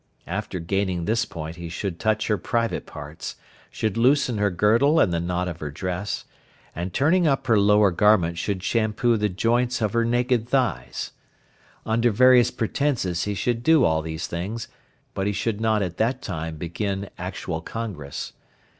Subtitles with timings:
[0.25, 3.35] After gaining this point he should touch her private parts,
[3.69, 6.25] should loosen her girdle and the knot of her dress,
[6.75, 11.11] and turning up her lower garment should shampoo the joints of her naked thighs.
[11.85, 14.67] Under various pretences he should do all these things,
[15.13, 18.33] but he should not at that time begin actual congress.